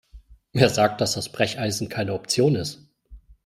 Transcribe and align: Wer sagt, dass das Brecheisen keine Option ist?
Wer 0.51 0.69
sagt, 0.69 0.99
dass 0.99 1.13
das 1.13 1.31
Brecheisen 1.31 1.87
keine 1.87 2.15
Option 2.15 2.55
ist? 2.55 2.89